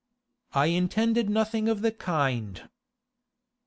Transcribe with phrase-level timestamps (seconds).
[0.53, 2.67] 'I intended nothing of the kind.